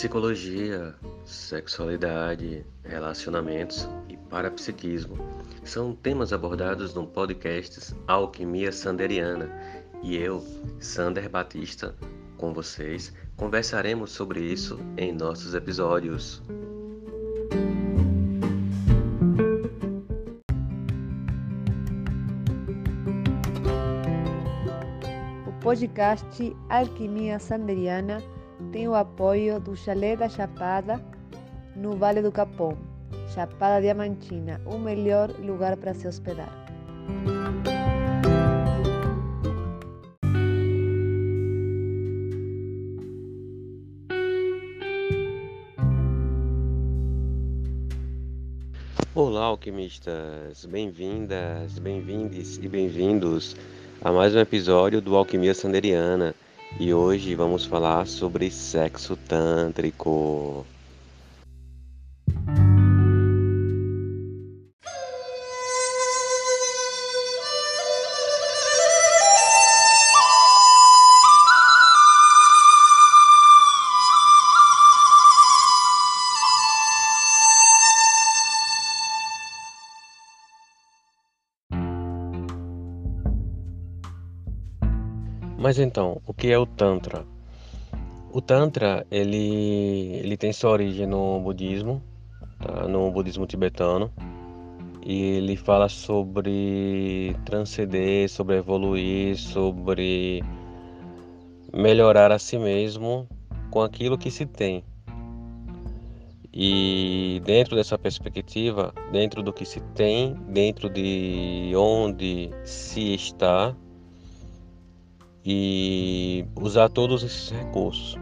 [0.00, 0.94] Psicologia,
[1.26, 5.18] sexualidade, relacionamentos e parapsiquismo
[5.62, 9.50] são temas abordados no podcast Alquimia Sanderiana
[10.02, 10.42] e eu,
[10.78, 11.94] Sander Batista,
[12.38, 16.42] com vocês, conversaremos sobre isso em nossos episódios.
[25.46, 28.39] O podcast Alquimia Sanderiana
[28.72, 31.00] tem o apoio do Chalé da Chapada,
[31.74, 32.78] no Vale do Capão,
[33.34, 36.48] Chapada Diamantina, o melhor lugar para se hospedar.
[49.12, 50.64] Olá, alquimistas!
[50.66, 53.56] Bem-vindas, bem-vindes e bem-vindos
[54.00, 56.34] a mais um episódio do Alquimia Sanderiana.
[56.78, 60.64] E hoje vamos falar sobre sexo tântrico.
[85.70, 87.24] Mas então, o que é o Tantra?
[88.32, 92.02] O Tantra, ele, ele tem sua origem no budismo,
[92.58, 92.88] tá?
[92.88, 94.10] no budismo tibetano,
[95.06, 100.42] e ele fala sobre transcender, sobre evoluir, sobre
[101.72, 103.28] melhorar a si mesmo
[103.70, 104.82] com aquilo que se tem.
[106.52, 113.72] E dentro dessa perspectiva, dentro do que se tem, dentro de onde se está,
[115.44, 118.16] e usar todos esses recursos.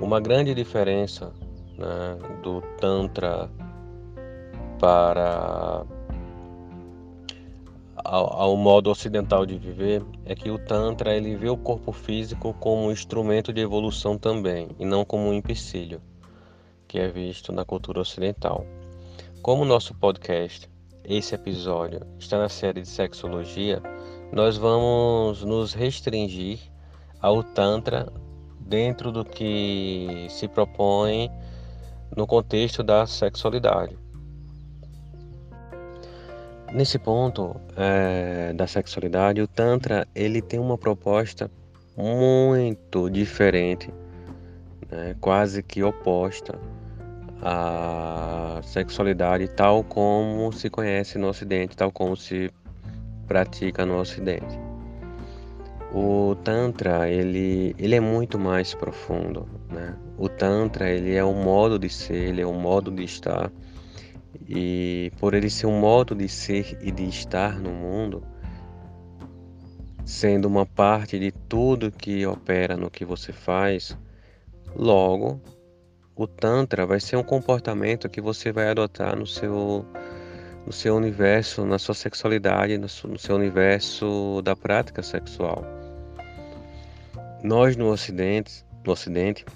[0.00, 1.32] Uma grande diferença
[1.76, 3.50] né, do Tantra
[4.78, 5.84] para
[8.04, 12.54] ao, ao, modo ocidental de viver é que o Tantra ele vê o corpo físico
[12.60, 16.00] como um instrumento de evolução também e não como um empecilho
[16.86, 18.64] que é visto na cultura ocidental.
[19.42, 20.68] Como o nosso podcast,
[21.04, 23.82] esse episódio está na série de sexologia,
[24.32, 26.58] nós vamos nos restringir
[27.20, 28.12] ao Tantra
[28.60, 31.30] dentro do que se propõe
[32.14, 33.96] no contexto da sexualidade.
[36.72, 41.50] Nesse ponto é, da sexualidade, o Tantra ele tem uma proposta
[41.96, 43.92] muito diferente,
[44.90, 46.58] né, quase que oposta
[47.40, 52.50] à sexualidade tal como se conhece no Ocidente, tal como se
[53.26, 54.58] pratica no Ocidente.
[55.92, 59.48] O Tantra ele, ele é muito mais profundo.
[59.70, 59.96] Né?
[60.18, 63.50] O Tantra ele é um modo de ser, ele é um modo de estar.
[64.48, 68.22] E por ele ser um modo de ser e de estar no mundo,
[70.04, 73.96] sendo uma parte de tudo que opera no que você faz,
[74.74, 75.40] logo
[76.14, 79.84] o Tantra vai ser um comportamento que você vai adotar no seu
[80.66, 85.64] no seu universo, na sua sexualidade, no seu universo da prática sexual.
[87.42, 89.46] Nós no Ocidente, no Ocidente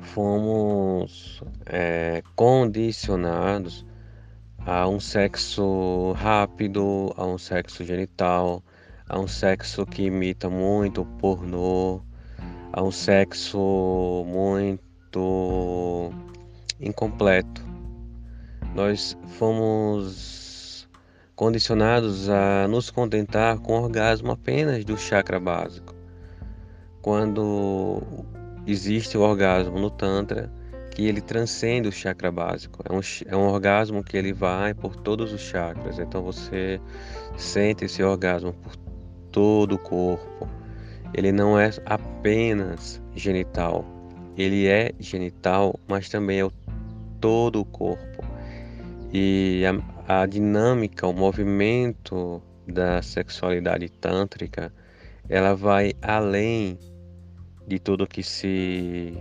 [0.00, 3.84] fomos é, condicionados
[4.64, 8.62] a um sexo rápido, a um sexo genital,
[9.06, 12.00] a um sexo que imita muito pornô,
[12.72, 16.10] a um sexo muito
[16.80, 17.71] incompleto
[18.74, 20.88] nós fomos
[21.34, 25.94] condicionados a nos contentar com o orgasmo apenas do chakra básico.
[27.00, 28.02] Quando
[28.66, 30.50] existe o orgasmo no Tantra,
[30.94, 32.82] que ele transcende o chakra básico.
[32.88, 35.98] É um, é um orgasmo que ele vai por todos os chakras.
[35.98, 36.80] Então você
[37.36, 38.76] sente esse orgasmo por
[39.30, 40.48] todo o corpo.
[41.14, 43.84] Ele não é apenas genital.
[44.36, 46.52] Ele é genital, mas também é o,
[47.20, 48.11] todo o corpo.
[49.12, 49.62] E
[50.08, 54.72] a, a dinâmica, o movimento da sexualidade tântrica,
[55.28, 56.78] ela vai além
[57.66, 59.12] de tudo que se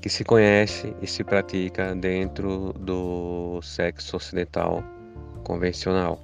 [0.00, 4.82] que se conhece e se pratica dentro do sexo ocidental
[5.44, 6.18] convencional.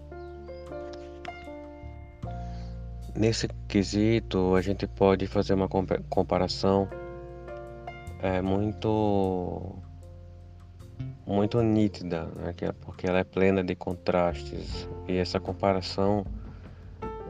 [3.15, 5.69] Nesse quesito, a gente pode fazer uma
[6.09, 6.89] comparação
[8.23, 9.77] é, muito
[11.27, 12.55] muito nítida, né?
[12.61, 16.25] É porque ela é plena de contrastes e essa comparação,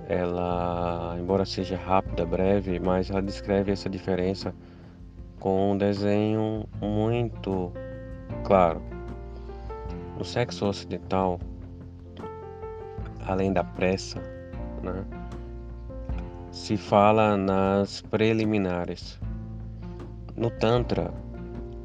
[0.07, 4.55] ela, embora seja rápida, breve, mas ela descreve essa diferença
[5.41, 7.73] com um desenho muito
[8.45, 8.83] claro.
[10.19, 11.41] No sexo ocidental,
[13.27, 14.21] além da pressa,
[14.83, 15.05] né,
[16.51, 19.19] se fala nas preliminares.
[20.37, 21.13] No Tantra,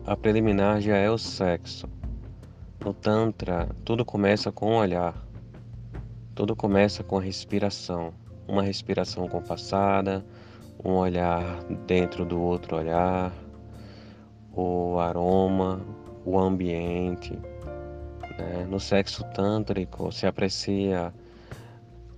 [0.05, 1.87] a preliminar já é o sexo.
[2.83, 5.15] No Tantra, tudo começa com o olhar.
[6.33, 8.11] Tudo começa com a respiração.
[8.47, 10.25] Uma respiração compassada,
[10.83, 13.31] um olhar dentro do outro olhar,
[14.51, 15.79] o aroma,
[16.25, 17.37] o ambiente.
[18.39, 18.65] Né?
[18.67, 21.13] No sexo tântrico se aprecia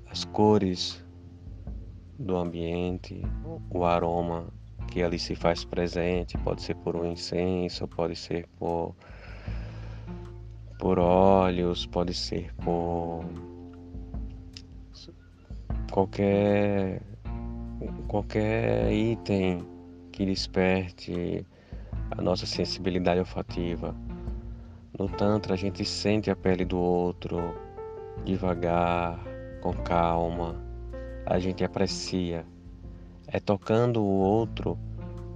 [0.10, 1.04] as cores
[2.18, 3.22] do ambiente,
[3.70, 4.48] o aroma
[4.88, 8.96] que ali se faz presente, pode ser por um incenso, pode ser por,
[10.84, 13.24] por óleos, pode ser por
[15.90, 17.02] qualquer
[18.10, 19.66] qualquer item
[20.12, 21.48] que desperte
[22.12, 23.96] a nossa sensibilidade olfativa.
[25.00, 27.56] No Tantra, a gente sente a pele do outro
[28.26, 29.24] devagar,
[29.62, 30.62] com calma,
[31.26, 32.46] a gente aprecia.
[33.28, 34.78] É tocando o outro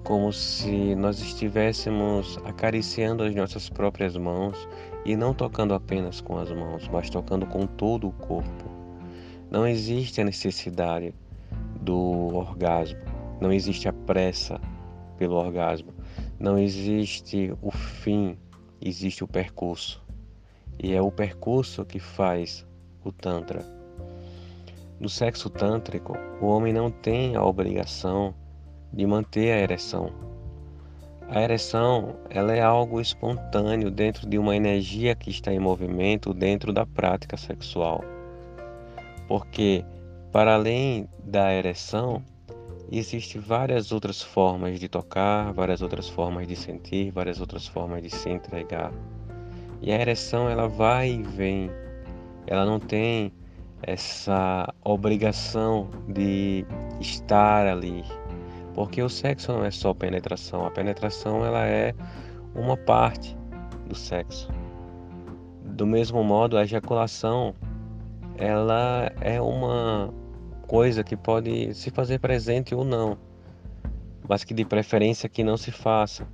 [0.03, 4.67] como se nós estivéssemos acariciando as nossas próprias mãos
[5.07, 8.65] e não tocando apenas com as mãos, mas tocando com todo o corpo.
[9.50, 11.15] Não existe a necessidade
[11.81, 13.00] do orgasmo,
[13.39, 14.59] não existe a pressa
[15.18, 15.94] pelo orgasmo,
[16.38, 18.38] não existe o fim,
[18.81, 20.04] existe o percurso.
[20.77, 22.68] E é o percurso que faz
[23.01, 23.65] o Tantra.
[25.00, 28.36] No sexo tântrico, o homem não tem a obrigação
[28.92, 30.12] de manter a ereção.
[31.29, 36.71] A ereção ela é algo espontâneo dentro de uma energia que está em movimento dentro
[36.71, 38.01] da prática sexual.
[39.27, 39.83] Porque,
[40.31, 42.24] para além da ereção,
[42.89, 48.09] existem várias outras formas de tocar, várias outras formas de sentir, várias outras formas de
[48.09, 48.94] se entregar.
[49.81, 51.69] E a ereção ela vai e vem.
[52.47, 53.33] Ela não tem
[53.83, 56.65] essa obrigação de
[57.01, 58.06] estar ali.
[58.77, 61.95] Porque o sexo não é só penetração, a penetração ela é
[62.53, 63.35] uma parte
[63.88, 64.47] do sexo.
[65.63, 67.56] Do mesmo modo, a ejaculação
[68.38, 70.13] ela é uma
[70.68, 73.18] coisa que pode se fazer presente ou não,
[74.29, 76.27] mas que de preferência que não se faça.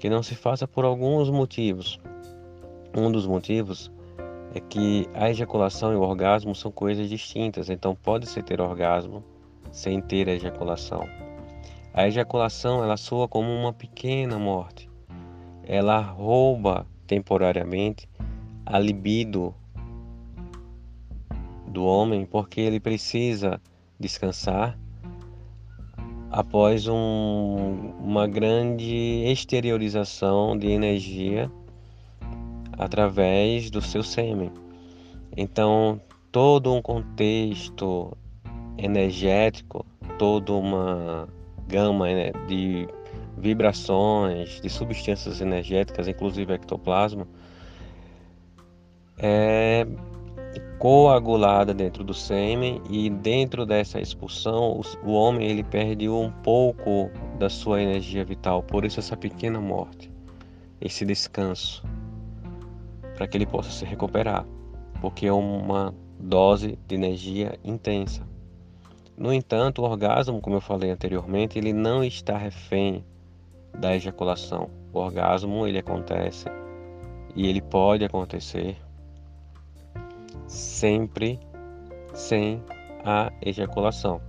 [0.00, 2.00] Que não se faça por alguns motivos.
[2.92, 3.88] Um dos motivos
[4.52, 9.22] é que a ejaculação e o orgasmo são coisas distintas, então pode-se ter orgasmo
[9.70, 11.08] sem ter a ejaculação.
[11.92, 14.88] A ejaculação ela soa como uma pequena morte.
[15.64, 18.08] Ela rouba temporariamente
[18.64, 19.54] a libido
[21.66, 23.60] do homem porque ele precisa
[23.98, 24.78] descansar
[26.30, 31.50] após um, uma grande exteriorização de energia
[32.78, 34.52] através do seu sêmen.
[35.36, 36.00] Então,
[36.30, 38.16] todo um contexto
[38.84, 39.84] energético,
[40.18, 41.28] toda uma
[41.68, 42.88] gama né, de
[43.36, 47.26] vibrações, de substâncias energéticas, inclusive ectoplasma,
[49.18, 49.86] é
[50.80, 57.50] coagulada dentro do sêmen e dentro dessa expulsão o homem ele perde um pouco da
[57.50, 60.10] sua energia vital, por isso essa pequena morte,
[60.80, 61.84] esse descanso,
[63.14, 64.46] para que ele possa se recuperar,
[65.02, 68.26] porque é uma dose de energia intensa.
[69.20, 73.04] No entanto, o orgasmo, como eu falei anteriormente, ele não está refém
[73.78, 74.70] da ejaculação.
[74.94, 76.46] O orgasmo ele acontece
[77.36, 78.78] e ele pode acontecer
[80.46, 81.38] sempre
[82.14, 82.64] sem
[83.04, 84.22] a ejaculação.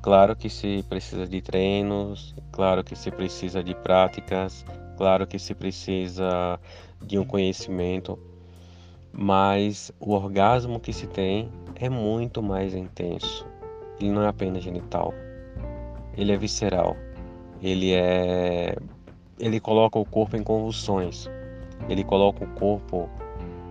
[0.00, 4.64] Claro que se precisa de treinos, claro que se precisa de práticas,
[4.96, 6.60] claro que se precisa
[7.04, 8.16] de um conhecimento,
[9.12, 13.57] mas o orgasmo que se tem é muito mais intenso.
[14.00, 15.12] Ele não é apenas genital,
[16.16, 16.96] ele é visceral,
[17.62, 18.76] ele é
[19.38, 21.28] ele coloca o corpo em convulsões,
[21.88, 23.08] ele coloca o corpo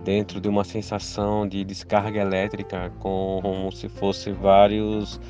[0.04, 5.20] dentro de uma sensação de descarga elétrica, como se fosse vários,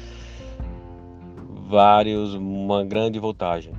[1.69, 3.73] vários, uma grande voltagem.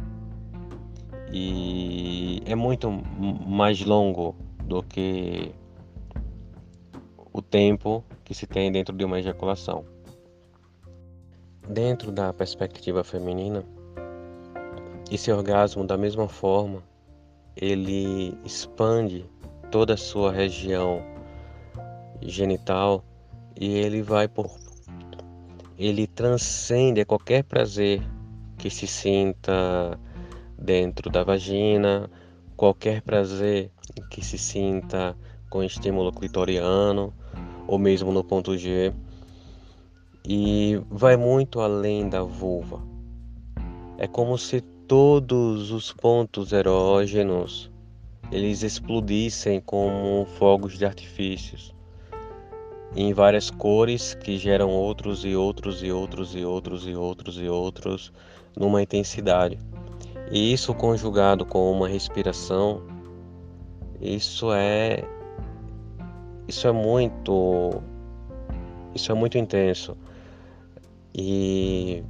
[1.32, 4.36] E é muito mais longo
[4.66, 5.54] do que
[7.32, 9.86] o tempo que se tem dentro de uma ejaculação.
[11.72, 13.64] Dentro da perspectiva feminina,
[15.12, 16.82] esse orgasmo, da mesma forma,
[17.56, 19.24] ele expande
[19.70, 21.00] toda a sua região
[22.24, 23.06] genital
[23.56, 24.50] e ele vai por
[25.78, 28.02] ele transcende qualquer prazer
[28.58, 29.96] que se sinta
[30.58, 32.10] dentro da vagina,
[32.58, 33.72] qualquer prazer
[34.10, 35.16] que se sinta
[35.52, 37.14] com estímulo clitoriano
[37.68, 38.92] ou mesmo no ponto G.
[40.28, 42.82] E vai muito além da vulva.
[43.98, 47.72] É como se todos os pontos erógenos
[48.32, 51.74] eles explodissem como fogos de artifícios
[52.96, 57.48] em várias cores que geram outros e outros e outros e outros e outros e
[57.48, 58.12] outros
[58.58, 59.60] numa intensidade.
[60.32, 62.82] E isso conjugado com uma respiração,
[64.02, 65.04] isso é
[66.48, 67.82] isso é muito
[68.94, 69.96] isso é muito intenso.
[71.14, 72.04] E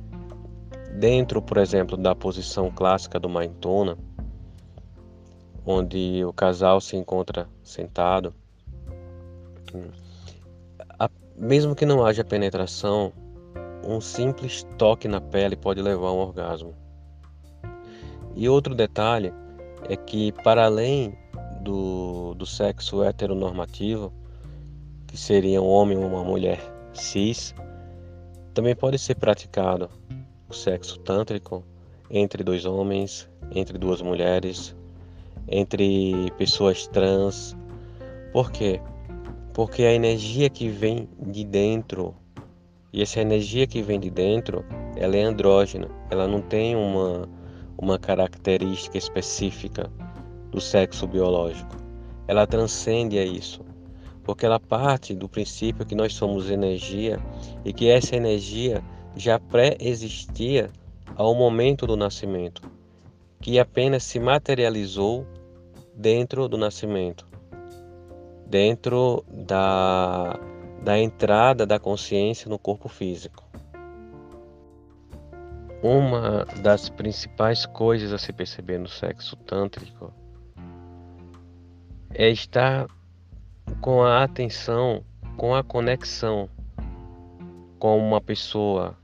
[0.99, 3.97] dentro, por exemplo, da posição clássica do Maintona,
[5.65, 8.33] onde o casal se encontra sentado,
[11.37, 13.13] mesmo que não haja penetração,
[13.85, 16.73] um simples toque na pele pode levar a um orgasmo.
[18.35, 19.33] E outro detalhe
[19.87, 21.17] é que, para além
[21.61, 24.13] do, do sexo heteronormativo,
[25.07, 26.59] que seria um homem ou uma mulher
[26.93, 27.55] cis,
[28.59, 29.89] também pode ser praticado
[30.49, 31.63] o sexo tântrico
[32.11, 34.75] entre dois homens, entre duas mulheres,
[35.47, 37.55] entre pessoas trans.
[38.33, 38.81] Por quê?
[39.53, 42.13] Porque a energia que vem de dentro,
[42.91, 44.65] e essa energia que vem de dentro,
[44.97, 47.29] ela é andrógena, ela não tem uma,
[47.77, 49.89] uma característica específica
[50.51, 51.77] do sexo biológico.
[52.27, 53.61] Ela transcende a isso,
[54.29, 57.19] porque ela parte do princípio que nós somos energia
[57.65, 58.83] e que essa energia
[59.15, 60.69] já pré-existia
[61.15, 62.61] ao momento do nascimento,
[63.41, 65.25] que apenas se materializou
[65.95, 67.25] dentro do nascimento
[68.45, 70.39] dentro da,
[70.83, 73.43] da entrada da consciência no corpo físico.
[75.81, 80.13] Uma das principais coisas a se perceber no sexo tântrico
[82.11, 82.85] é estar
[83.81, 85.03] com a atenção,
[85.37, 86.49] com a conexão
[87.79, 88.95] com uma pessoa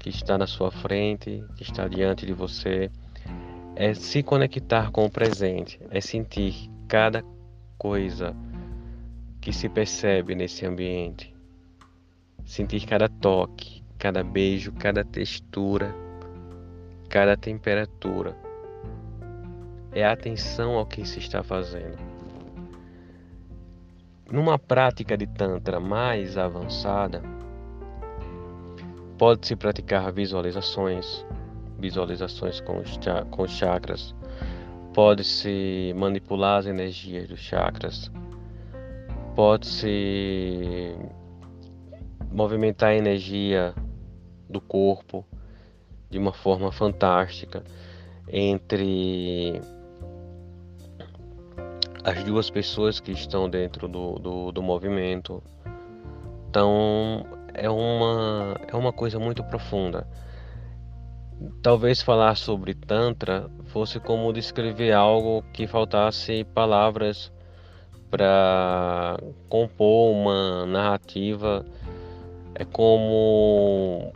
[0.00, 2.90] que está na sua frente, que está diante de você,
[3.76, 7.24] é se conectar com o presente, é sentir cada
[7.78, 8.34] coisa
[9.40, 11.32] que se percebe nesse ambiente.
[12.44, 15.94] Sentir cada toque, cada beijo, cada textura,
[17.08, 18.36] cada temperatura.
[19.92, 22.11] É atenção ao que se está fazendo.
[24.32, 27.22] Numa prática de Tantra mais avançada,
[29.18, 31.22] pode-se praticar visualizações,
[31.78, 32.98] visualizações com os,
[33.30, 34.14] com os chakras,
[34.94, 38.10] pode-se manipular as energias dos chakras,
[39.36, 40.96] pode-se
[42.32, 43.74] movimentar a energia
[44.48, 45.26] do corpo
[46.08, 47.62] de uma forma fantástica
[48.28, 49.60] entre
[52.04, 55.42] as duas pessoas que estão dentro do, do, do movimento.
[56.48, 60.06] Então é uma, é uma coisa muito profunda.
[61.62, 67.32] Talvez falar sobre Tantra fosse como descrever algo que faltasse palavras
[68.10, 69.16] para
[69.48, 71.64] compor uma narrativa
[72.54, 74.12] é como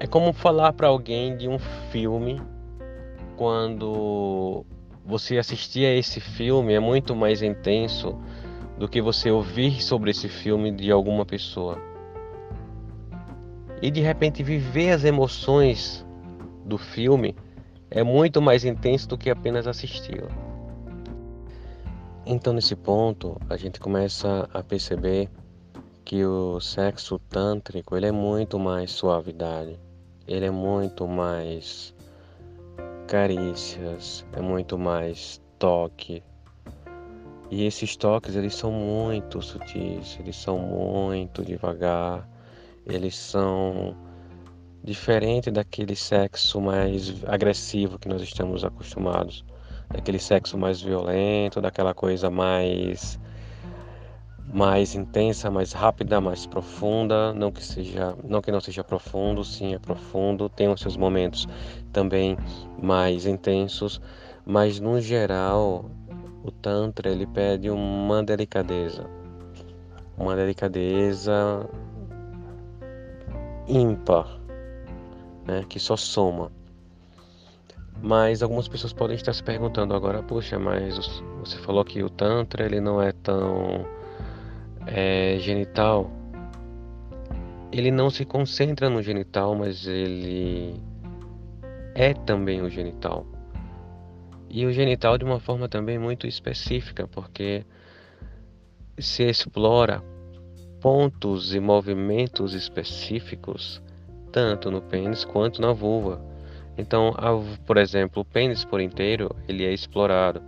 [0.00, 1.58] é como falar para alguém de um
[1.90, 2.42] filme
[3.36, 4.66] quando
[5.04, 8.16] você assistir a esse filme é muito mais intenso
[8.78, 11.78] do que você ouvir sobre esse filme de alguma pessoa.
[13.80, 16.06] E de repente viver as emoções
[16.64, 17.34] do filme
[17.90, 20.28] é muito mais intenso do que apenas assisti-lo.
[22.24, 25.28] Então, nesse ponto, a gente começa a perceber
[26.04, 29.78] que o sexo tântrico ele é muito mais suavidade,
[30.26, 31.92] ele é muito mais
[33.06, 36.22] carícias, é muito mais toque.
[37.50, 42.26] E esses toques eles são muito sutis, eles são muito devagar,
[42.86, 43.94] eles são
[44.82, 49.44] diferentes daquele sexo mais agressivo que nós estamos acostumados
[49.90, 53.20] daquele sexo mais violento, daquela coisa mais
[54.52, 59.74] mais intensa, mais rápida, mais profunda, não que seja, não que não seja profundo, sim
[59.74, 61.48] é profundo, tem os seus momentos
[61.90, 62.36] também
[62.80, 64.00] mais intensos,
[64.44, 65.86] mas no geral
[66.44, 69.08] o tantra ele pede uma delicadeza,
[70.18, 71.66] uma delicadeza
[73.66, 74.38] ímpar,
[75.46, 76.52] né, que só soma.
[78.02, 82.64] Mas algumas pessoas podem estar se perguntando agora, poxa, mas você falou que o Tantra
[82.66, 83.86] ele não é tão
[84.86, 86.10] é, genital.
[87.70, 90.74] Ele não se concentra no genital, mas ele
[91.94, 93.26] é também o genital.
[94.50, 97.64] E o genital de uma forma também muito específica, porque
[98.98, 100.02] se explora
[100.80, 103.80] pontos e movimentos específicos
[104.32, 106.20] tanto no pênis quanto na vulva.
[106.76, 107.14] Então,
[107.66, 110.42] por exemplo, o pênis por inteiro ele é explorado.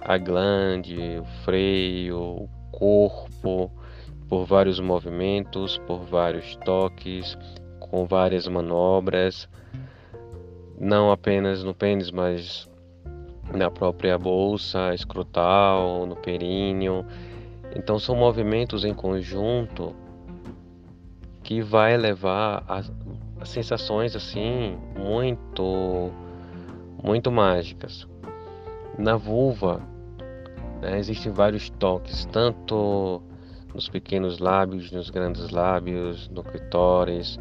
[0.00, 3.70] A glande, o freio, o corpo,
[4.28, 7.36] por vários movimentos, por vários toques,
[7.78, 9.48] com várias manobras,
[10.78, 12.68] não apenas no pênis, mas
[13.52, 17.04] na própria bolsa escrotal, no períneo.
[17.76, 19.94] Então são movimentos em conjunto
[21.42, 22.82] que vai levar a,
[23.40, 26.10] a sensações assim muito
[27.02, 28.08] muito mágicas.
[28.98, 29.93] Na vulva
[30.84, 33.22] né, existem vários toques, tanto
[33.74, 37.38] nos pequenos lábios, nos grandes lábios, no clitóris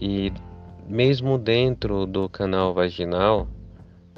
[0.00, 0.32] e
[0.86, 3.46] mesmo dentro do canal vaginal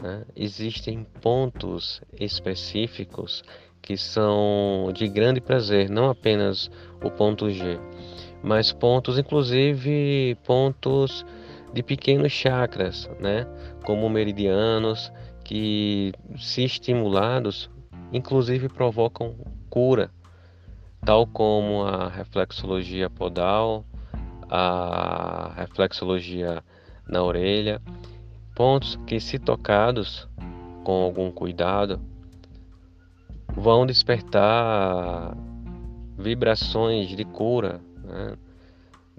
[0.02, 3.44] né, existem pontos específicos
[3.82, 6.70] que são de grande prazer, não apenas
[7.04, 7.78] o ponto G,
[8.42, 11.24] mas pontos, inclusive pontos
[11.74, 13.46] de pequenos chakras, né,
[13.84, 15.12] como meridianos,
[15.44, 17.70] que se estimulados,
[18.12, 19.34] inclusive provocam
[19.68, 20.10] cura,
[21.04, 23.84] tal como a reflexologia podal,
[24.48, 26.62] a reflexologia
[27.08, 27.80] na orelha,
[28.54, 30.28] pontos que, se tocados
[30.84, 32.00] com algum cuidado,
[33.54, 35.36] vão despertar
[36.18, 38.36] vibrações de cura né,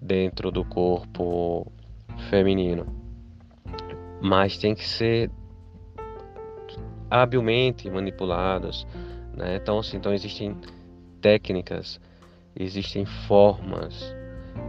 [0.02, 1.72] dentro do corpo
[2.30, 2.86] feminino.
[4.22, 5.30] Mas tem que ser
[7.10, 8.88] habilmente manipulados.
[9.36, 9.58] Né?
[9.58, 10.56] Então, assim, então existem
[11.22, 12.00] técnicas,
[12.56, 14.16] existem formas,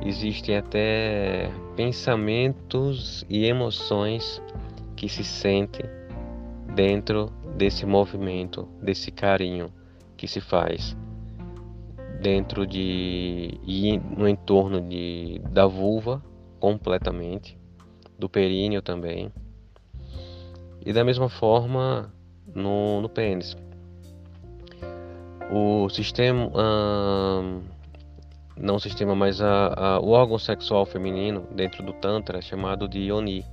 [0.02, 4.42] existem até pensamentos e emoções
[4.96, 5.84] que se sentem
[6.74, 9.72] dentro desse movimento, desse carinho
[10.16, 10.96] que se faz
[12.20, 16.22] dentro de e no entorno de da vulva
[16.58, 17.56] completamente,
[18.18, 19.32] do períneo também.
[20.84, 22.12] E da mesma forma
[22.54, 23.56] no, no pênis.
[25.50, 27.62] O sistema hum,
[28.60, 32.88] não o sistema, mas a, a, o órgão sexual feminino dentro do Tantra é chamado
[32.88, 33.44] de Yoni,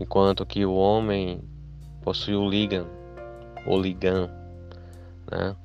[0.00, 1.40] enquanto que o homem
[2.02, 2.86] possui o Ligan,
[3.66, 4.30] ou Ligan,
[5.30, 5.56] né?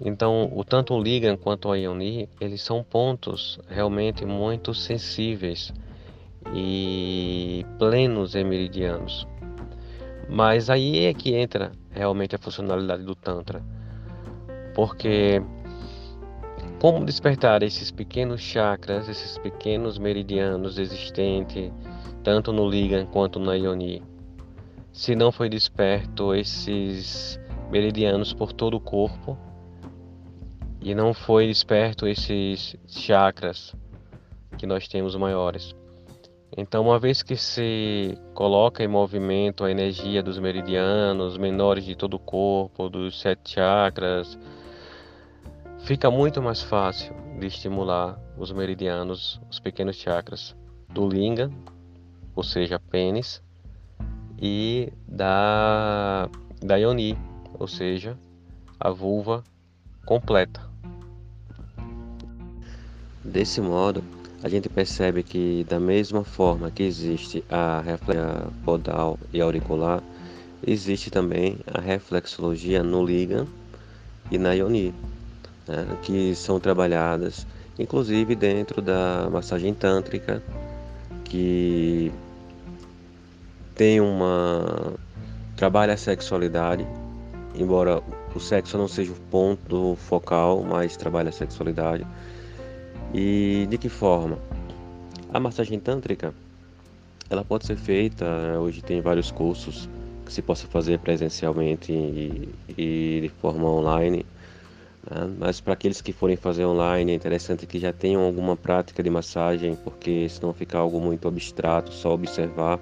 [0.00, 5.72] Então, o tanto o Ligan quanto a Yoni, eles são pontos realmente muito sensíveis
[6.52, 9.26] e plenos em meridianos.
[10.28, 13.62] Mas aí é que entra realmente a funcionalidade do Tantra.
[14.74, 15.42] Porque
[16.80, 21.72] como despertar esses pequenos chakras, esses pequenos meridianos existentes,
[22.22, 24.02] tanto no Ligan quanto na Ioni?
[24.92, 29.38] Se não foi desperto esses meridianos por todo o corpo
[30.80, 33.74] e não foi desperto esses chakras
[34.58, 35.74] que nós temos maiores.
[36.56, 42.14] Então, uma vez que se coloca em movimento a energia dos meridianos menores de todo
[42.14, 44.38] o corpo, dos sete chakras,
[45.84, 50.56] Fica muito mais fácil de estimular os meridianos, os pequenos chakras
[50.88, 51.50] do linga,
[52.34, 53.42] ou seja, pênis,
[54.40, 56.30] e da,
[56.62, 57.18] da yoni,
[57.58, 58.16] ou seja,
[58.80, 59.44] a vulva
[60.06, 60.62] completa.
[63.22, 64.02] Desse modo,
[64.44, 70.02] a gente percebe que da mesma forma que existe a reflexologia podal e auricular,
[70.66, 73.46] existe também a reflexologia no liga
[74.30, 74.94] e na yoni
[75.66, 77.46] né, que são trabalhadas,
[77.78, 80.42] inclusive dentro da massagem tântrica,
[81.24, 82.12] que
[83.74, 84.92] tem uma
[85.56, 86.86] trabalha a sexualidade,
[87.54, 88.02] embora
[88.34, 92.06] o sexo não seja o ponto focal, mas trabalha a sexualidade.
[93.14, 94.36] E de que forma?
[95.32, 96.34] A massagem tântrica,
[97.30, 98.26] ela pode ser feita,
[98.58, 99.88] hoje tem vários cursos
[100.26, 104.26] que se possa fazer presencialmente e, e de forma online.
[105.08, 105.32] Né?
[105.38, 109.10] Mas para aqueles que forem fazer online, é interessante que já tenham alguma prática de
[109.10, 112.80] massagem, porque senão fica algo muito abstrato, só observar.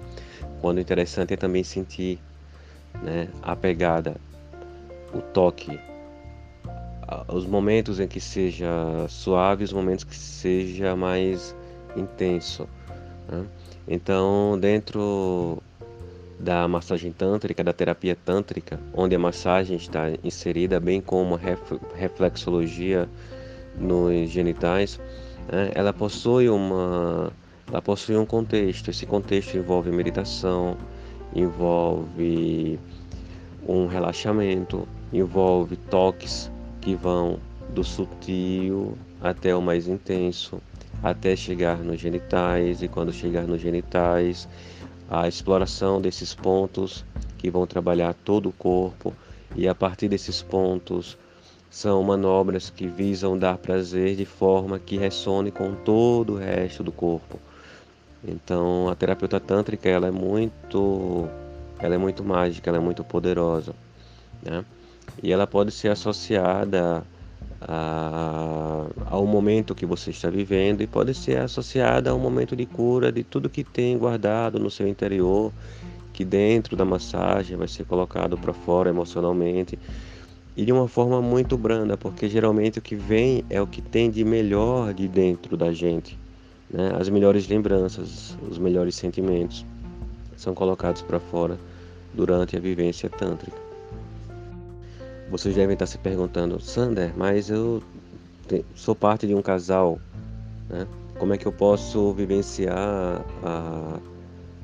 [0.61, 2.19] Quando interessante é também sentir
[3.03, 4.15] né, a pegada,
[5.13, 5.79] o toque,
[7.27, 8.69] os momentos em que seja
[9.09, 11.55] suave, os momentos que seja mais
[11.95, 12.67] intenso.
[13.27, 13.45] Né?
[13.87, 15.61] Então, dentro
[16.39, 21.39] da massagem tântrica, da terapia tântrica, onde a massagem está inserida, bem como a
[21.95, 23.07] reflexologia
[23.77, 24.99] nos genitais,
[25.51, 27.31] né, ela possui uma,
[27.69, 28.89] ela possui um contexto.
[28.89, 30.77] Esse contexto envolve meditação,
[31.35, 32.79] envolve
[33.67, 36.51] um relaxamento, envolve toques
[36.83, 40.61] que vão do sutil até o mais intenso,
[41.01, 44.49] até chegar nos genitais, e quando chegar nos genitais,
[45.09, 47.05] a exploração desses pontos
[47.37, 49.13] que vão trabalhar todo o corpo,
[49.55, 51.17] e a partir desses pontos
[51.71, 56.91] são manobras que visam dar prazer de forma que ressone com todo o resto do
[56.91, 57.39] corpo.
[58.27, 61.27] Então, a terapeuta tântrica ela é muito
[61.79, 63.73] ela é muito mágica, ela é muito poderosa,
[64.41, 64.63] né?
[65.21, 67.03] E ela pode ser associada
[67.61, 72.65] a, ao momento que você está vivendo e pode ser associada a um momento de
[72.65, 75.51] cura de tudo que tem guardado no seu interior,
[76.11, 79.79] que dentro da massagem vai ser colocado para fora emocionalmente
[80.55, 84.11] e de uma forma muito branda, porque geralmente o que vem é o que tem
[84.11, 86.17] de melhor de dentro da gente,
[86.69, 86.91] né?
[86.99, 89.65] As melhores lembranças, os melhores sentimentos
[90.37, 91.57] são colocados para fora
[92.13, 93.62] durante a vivência tântrica.
[95.33, 97.81] Vocês devem estar se perguntando, Sander, mas eu
[98.75, 99.99] sou parte de um casal,
[100.69, 100.87] né?
[101.17, 103.99] Como é que eu posso vivenciar a,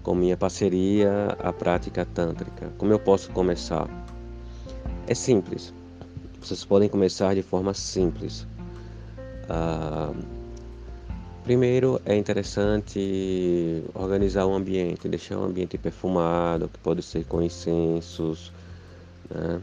[0.03, 2.71] com minha parceria a prática tântrica?
[2.77, 3.89] Como eu posso começar?
[5.07, 5.73] É simples.
[6.39, 8.45] Vocês podem começar de forma simples.
[9.49, 10.13] Ah,
[11.45, 18.53] primeiro é interessante organizar o ambiente, deixar o ambiente perfumado, que pode ser com incensos,
[19.31, 19.59] né?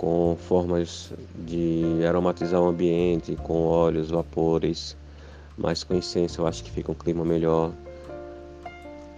[0.00, 4.96] Com formas de aromatizar o ambiente, com óleos, vapores,
[5.58, 7.70] mas com incenso eu acho que fica um clima melhor.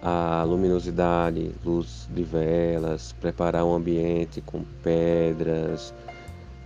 [0.01, 5.93] A luminosidade, luz de velas, preparar o ambiente com pedras,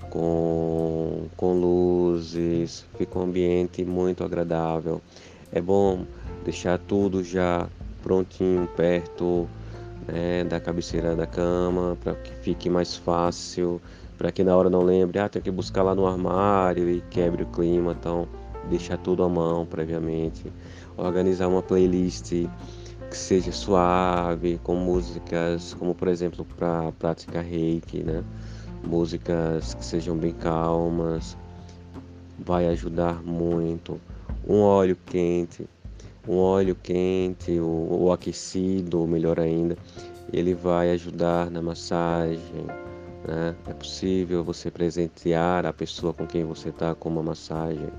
[0.09, 4.99] com, com luzes, fica um ambiente muito agradável.
[5.51, 6.07] É bom
[6.43, 7.67] deixar tudo já
[8.01, 9.47] prontinho perto
[10.07, 13.79] né, da cabeceira da cama para que fique mais fácil
[14.17, 17.43] para que na hora não lembre, ah, tem que buscar lá no armário e quebre
[17.43, 18.27] o clima, então
[18.69, 20.51] deixar tudo à mão previamente,
[20.97, 22.31] organizar uma playlist
[23.09, 28.23] que seja suave, com músicas como por exemplo para prática reiki, né?
[28.83, 31.37] Músicas que sejam bem calmas,
[32.39, 33.99] vai ajudar muito.
[34.47, 35.67] Um óleo quente,
[36.27, 39.77] um óleo quente ou, ou aquecido, ou melhor ainda,
[40.31, 42.65] ele vai ajudar na massagem,
[43.25, 43.55] né?
[43.67, 47.89] É possível você presentear a pessoa com quem você está com uma massagem.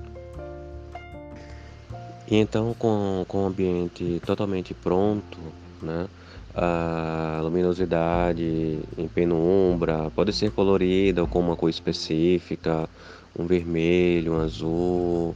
[2.27, 5.37] E então, com, com o ambiente totalmente pronto,
[5.81, 6.07] né?
[6.55, 12.89] a luminosidade em penumbra pode ser colorida com uma cor específica,
[13.37, 15.35] um vermelho, um azul,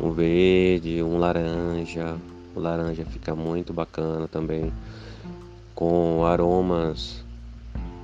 [0.00, 2.16] um verde, um laranja.
[2.54, 4.72] O laranja fica muito bacana também,
[5.74, 7.21] com aromas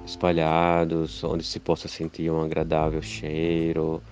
[0.08, 4.02] espalhados, onde se possa sentir um agradável cheiro,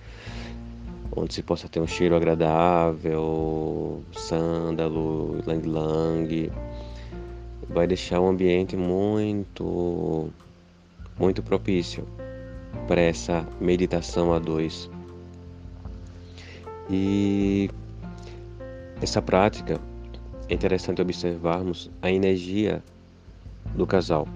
[1.15, 6.51] onde se possa ter um cheiro agradável, sândalo, lang-lang.
[7.69, 10.29] Vai deixar um ambiente muito,
[11.19, 12.07] muito propício
[12.87, 14.89] para essa meditação a dois.
[16.89, 17.69] E
[19.01, 19.81] essa prática
[20.47, 22.81] é interessante observarmos a energia
[23.75, 24.27] do casal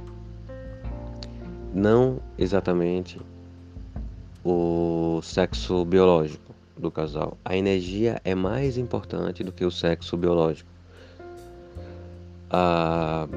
[1.73, 3.19] não exatamente
[4.43, 7.37] o sexo biológico do casal.
[7.45, 10.69] A energia é mais importante do que o sexo biológico.
[12.49, 13.27] Ah,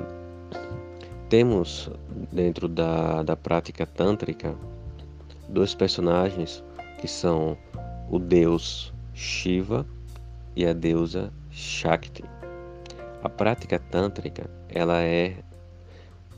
[1.28, 1.90] temos
[2.32, 4.54] dentro da, da prática tântrica
[5.48, 6.64] dois personagens
[6.98, 7.56] que são
[8.10, 9.86] o deus Shiva
[10.56, 12.24] e a deusa Shakti.
[13.22, 15.36] A prática tântrica ela é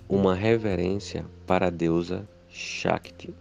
[0.08, 3.34] uma reverência para a deusa Shakti.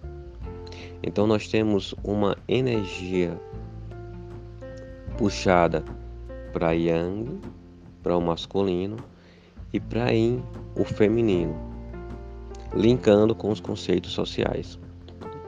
[1.03, 3.39] Então nós temos uma energia
[5.17, 5.83] puxada
[6.51, 7.39] para Yang,
[8.01, 8.97] para o masculino,
[9.71, 10.41] e para Yin,
[10.77, 11.53] o feminino,
[12.73, 14.79] linkando com os conceitos sociais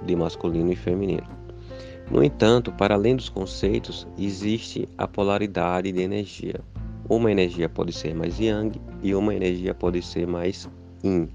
[0.01, 1.27] de masculino e feminino.
[2.12, 6.60] No entanto, para além dos conceitos, existe a polaridade de energia.
[7.10, 10.69] Uma energia pode ser mais Yang e uma energia pode ser mais
[11.03, 11.29] yin,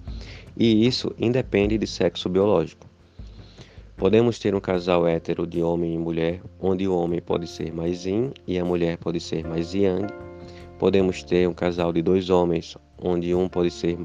[0.57, 2.87] e isso independe de sexo biológico.
[3.97, 8.05] Podemos ter um casal hétero de homem e mulher, onde o homem pode ser mais
[8.05, 10.13] yin e a mulher pode ser mais yang.
[10.79, 13.97] Podemos ter um casal de dois homens, onde um pode ser,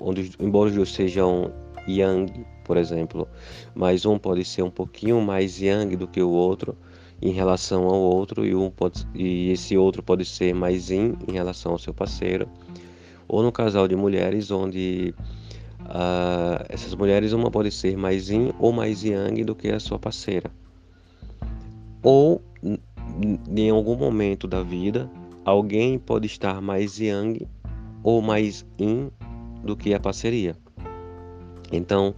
[0.00, 1.52] onde embora os dois sejam
[1.86, 2.32] yang,
[2.64, 3.28] por exemplo,
[3.74, 6.76] mas um pode ser um pouquinho mais yang do que o outro
[7.20, 11.32] em relação ao outro e um pode, e esse outro pode ser mais yin em
[11.32, 12.48] relação ao seu parceiro
[13.32, 15.14] ou no casal de mulheres onde
[15.80, 19.98] uh, essas mulheres, uma pode ser mais yin ou mais yang do que a sua
[19.98, 20.50] parceira.
[22.02, 22.42] Ou,
[23.48, 25.10] em algum momento da vida,
[25.46, 27.48] alguém pode estar mais yang
[28.04, 29.10] ou mais yin
[29.64, 30.54] do que a parceria.
[31.72, 32.14] Então,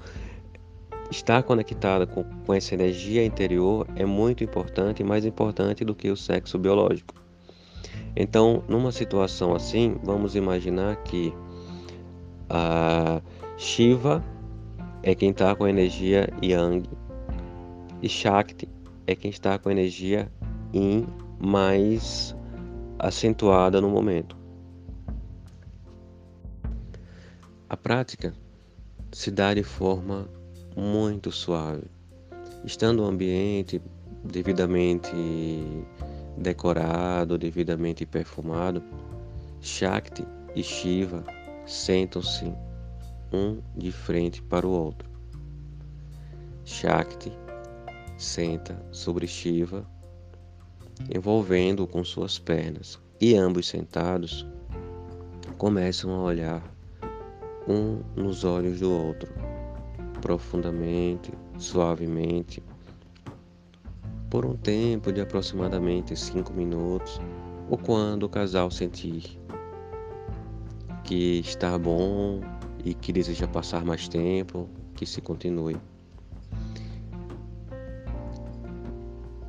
[1.12, 6.16] estar conectada com, com essa energia interior é muito importante, mais importante do que o
[6.16, 7.23] sexo biológico.
[8.16, 11.32] Então, numa situação assim, vamos imaginar que
[12.48, 13.20] a
[13.56, 14.22] Shiva
[15.02, 16.88] é quem está com a energia Yang
[18.02, 18.68] e Shakti
[19.06, 20.30] é quem está com a energia
[20.72, 21.06] Yin
[21.38, 22.34] mais
[22.98, 24.36] acentuada no momento.
[27.68, 28.34] A prática
[29.12, 30.28] se dá de forma
[30.76, 31.84] muito suave,
[32.64, 33.80] estando o ambiente
[34.24, 35.12] devidamente
[36.36, 38.82] decorado, devidamente perfumado,
[39.60, 41.24] Shakti e Shiva
[41.66, 42.52] sentam-se
[43.32, 45.08] um de frente para o outro.
[46.64, 47.32] Shakti
[48.16, 49.86] senta sobre Shiva,
[51.14, 54.46] envolvendo-o com suas pernas, e ambos sentados
[55.56, 56.62] começam a olhar
[57.66, 59.32] um nos olhos do outro,
[60.20, 62.62] profundamente, suavemente,
[64.34, 67.20] por um tempo de aproximadamente cinco minutos,
[67.70, 69.38] ou quando o casal sentir
[71.04, 72.40] que está bom
[72.84, 75.76] e que deseja passar mais tempo, que se continue.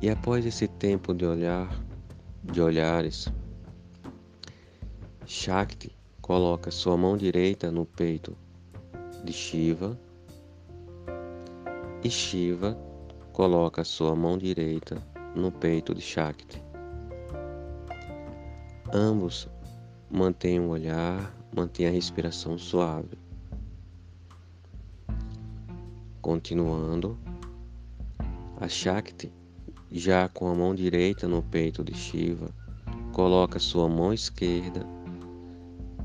[0.00, 1.68] E após esse tempo de olhar,
[2.44, 3.26] de olhares,
[5.26, 5.90] Shakti
[6.22, 8.36] coloca sua mão direita no peito
[9.24, 9.98] de Shiva
[12.04, 12.78] e Shiva
[13.36, 14.96] coloca sua mão direita
[15.34, 16.64] no peito de Shakti.
[18.90, 19.46] Ambos
[20.10, 23.18] mantêm o olhar, mantêm a respiração suave.
[26.22, 27.18] Continuando,
[28.58, 29.30] a Shakti,
[29.92, 32.48] já com a mão direita no peito de Shiva,
[33.12, 34.80] coloca sua mão esquerda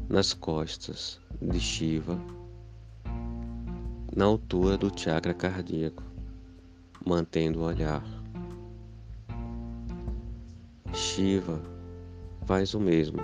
[0.10, 2.20] nas costas de Shiva,
[4.14, 6.11] na altura do chakra cardíaco
[7.06, 8.04] mantendo o olhar.
[10.94, 11.62] Shiva
[12.46, 13.20] faz o mesmo,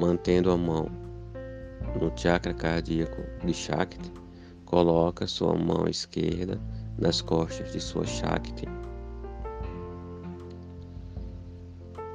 [0.00, 0.88] mantendo a mão
[1.98, 4.12] no chakra cardíaco de Shakti,
[4.64, 6.60] coloca sua mão esquerda
[6.98, 8.66] nas costas de sua Shakti,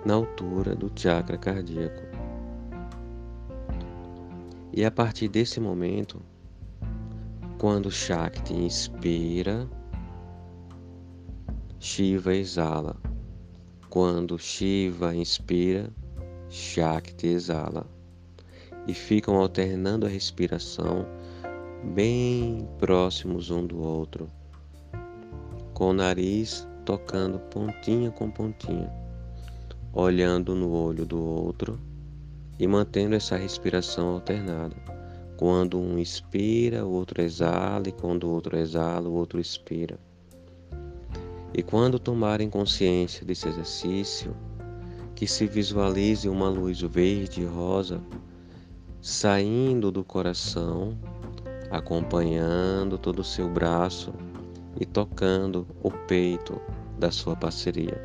[0.06, 2.04] na altura do chakra cardíaco.
[4.72, 6.22] E a partir desse momento,
[7.58, 9.68] quando Shakti inspira,
[11.88, 12.96] Shiva exala.
[13.92, 15.88] Quando Shiva inspira,
[16.50, 17.86] Shakti exala.
[18.88, 21.06] E ficam alternando a respiração
[21.94, 24.28] bem próximos um do outro,
[25.76, 28.92] com o nariz tocando pontinha com pontinha,
[29.94, 31.80] olhando no olho do outro
[32.58, 34.76] e mantendo essa respiração alternada.
[35.38, 40.00] Quando um inspira, o outro exala, e quando o outro exala, o outro expira.
[41.58, 44.36] E quando tomarem consciência desse exercício,
[45.16, 48.02] que se visualize uma luz verde e rosa
[49.00, 50.98] saindo do coração,
[51.72, 54.14] acompanhando todo o seu braço
[54.78, 56.60] e tocando o peito
[57.00, 58.04] da sua parceria.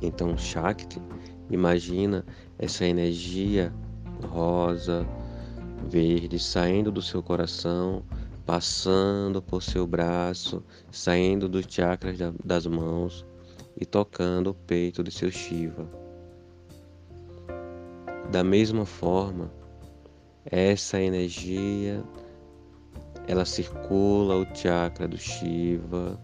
[0.00, 1.02] Então, Shakti,
[1.50, 2.24] imagina
[2.58, 3.70] essa energia
[4.30, 5.06] rosa,
[5.90, 8.02] verde saindo do seu coração
[8.48, 13.26] passando por seu braço, saindo dos chakras das mãos
[13.76, 15.86] e tocando o peito de seu Shiva.
[18.32, 19.52] Da mesma forma,
[20.46, 22.02] essa energia
[23.26, 26.18] ela circula o chakra do Shiva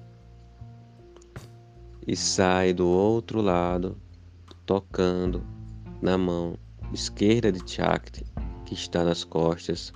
[2.07, 3.99] e sai do outro lado,
[4.65, 5.47] tocando
[6.01, 6.57] na mão
[6.91, 8.25] esquerda de Chakti,
[8.65, 9.93] que está nas costas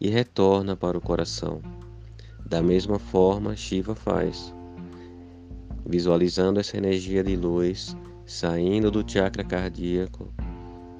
[0.00, 1.60] e retorna para o coração.
[2.46, 4.54] Da mesma forma, Shiva faz,
[5.84, 10.32] visualizando essa energia de luz saindo do chakra cardíaco,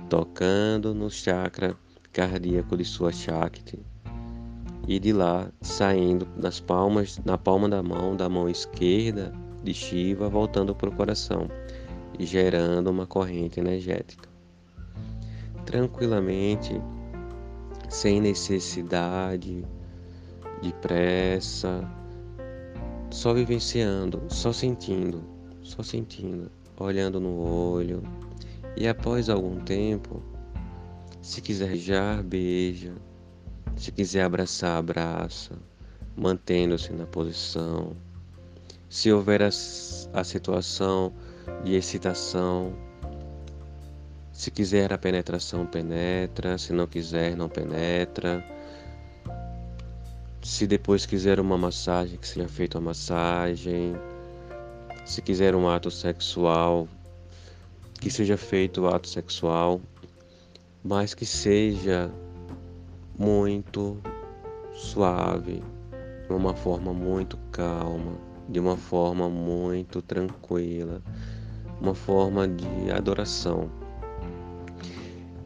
[0.08, 1.76] tocando no chakra
[2.12, 3.78] cardíaco de sua Shakti
[4.86, 9.32] e de lá saindo nas palmas, na palma da mão, da mão esquerda
[9.62, 11.48] de Shiva, voltando para o coração
[12.18, 14.28] e gerando uma corrente energética.
[15.66, 16.80] Tranquilamente,
[17.88, 19.64] sem necessidade
[20.60, 21.88] de pressa,
[23.10, 25.22] só vivenciando, só sentindo,
[25.62, 28.02] só sentindo, olhando no olho.
[28.76, 30.22] E após algum tempo,
[31.22, 32.94] se quiser já beija,
[33.76, 35.52] Se quiser abraçar, abraça,
[36.16, 37.92] mantendo-se na posição.
[38.88, 41.12] Se houver a, a situação
[41.62, 42.72] de excitação,
[44.38, 46.56] se quiser a penetração, penetra.
[46.56, 48.44] Se não quiser, não penetra.
[50.40, 53.96] Se depois quiser uma massagem, que seja feita a massagem.
[55.04, 56.86] Se quiser um ato sexual,
[58.00, 59.80] que seja feito o ato sexual,
[60.84, 62.08] mas que seja
[63.18, 64.00] muito
[64.72, 65.64] suave,
[66.28, 68.16] de uma forma muito calma,
[68.48, 71.02] de uma forma muito tranquila,
[71.80, 73.77] uma forma de adoração.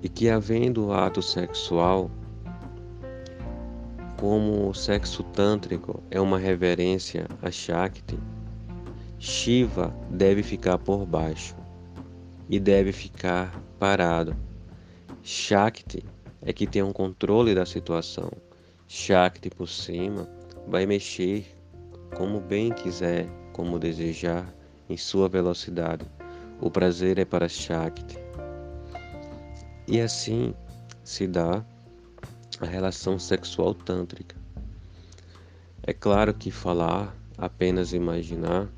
[0.03, 2.11] E que havendo o ato sexual,
[4.19, 8.19] como o sexo tântrico é uma reverência a Shakti,
[9.19, 11.55] Shiva deve ficar por baixo
[12.49, 14.37] e deve ficar parado.
[15.23, 16.05] Shakti
[16.41, 18.31] é que tem um controle da situação.
[18.89, 20.29] Shakti por cima
[20.67, 21.47] vai mexer
[22.17, 24.53] como bem quiser, como desejar,
[24.89, 26.05] em sua velocidade.
[26.61, 28.22] O prazer é para Shakti.
[29.87, 30.55] E assim
[31.03, 31.65] se dá
[32.61, 34.37] a relação sexual tântrica.
[35.83, 38.69] É claro que falar, apenas imaginar,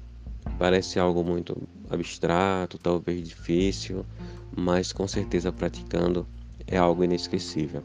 [0.58, 1.56] parece algo muito
[1.90, 4.06] abstrato, talvez difícil,
[4.56, 6.26] mas com certeza praticando
[6.66, 7.82] é algo inesquecível.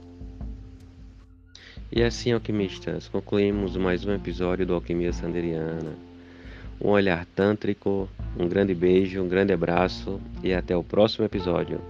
[1.92, 5.98] E assim, alquimistas, concluímos mais um episódio do Alquimia Sanderiana.
[6.80, 11.82] Um olhar tântrico, um grande beijo, um grande abraço e até o próximo episódio.